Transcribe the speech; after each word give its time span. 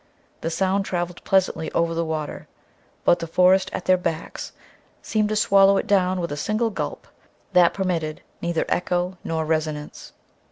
The 0.41 0.49
sound 0.49 0.83
traveled 0.83 1.23
pleasantly 1.23 1.71
over 1.73 1.93
the 1.93 2.03
water, 2.03 2.47
but 3.05 3.19
the 3.19 3.27
forest 3.27 3.69
at 3.71 3.85
their 3.85 3.97
backs 3.99 4.51
seemed 5.03 5.29
to 5.29 5.35
swallow 5.35 5.77
it 5.77 5.85
down 5.85 6.19
with 6.19 6.31
a 6.31 6.37
single 6.37 6.71
gulp 6.71 7.05
that 7.53 7.75
permitted 7.75 8.21
neither 8.41 8.65
echo 8.67 9.19
nor 9.23 9.45
resonance. 9.45 10.13